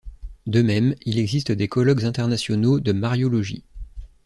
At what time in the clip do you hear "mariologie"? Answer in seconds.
2.91-3.63